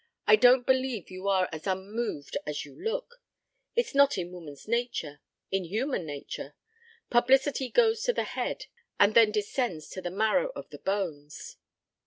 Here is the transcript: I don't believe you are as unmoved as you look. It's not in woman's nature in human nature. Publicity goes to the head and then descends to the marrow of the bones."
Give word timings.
I 0.25 0.35
don't 0.35 0.65
believe 0.65 1.11
you 1.11 1.27
are 1.27 1.47
as 1.51 1.67
unmoved 1.67 2.35
as 2.47 2.65
you 2.65 2.73
look. 2.73 3.21
It's 3.75 3.93
not 3.93 4.17
in 4.17 4.31
woman's 4.31 4.67
nature 4.67 5.21
in 5.51 5.63
human 5.65 6.07
nature. 6.07 6.55
Publicity 7.11 7.69
goes 7.69 8.01
to 8.05 8.13
the 8.13 8.23
head 8.23 8.65
and 8.99 9.13
then 9.13 9.31
descends 9.31 9.89
to 9.89 10.01
the 10.01 10.09
marrow 10.09 10.51
of 10.55 10.71
the 10.71 10.79
bones." 10.79 11.57